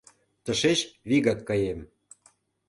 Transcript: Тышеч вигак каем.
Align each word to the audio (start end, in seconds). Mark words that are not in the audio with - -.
Тышеч 0.43 0.79
вигак 1.09 1.39
каем. 1.47 1.79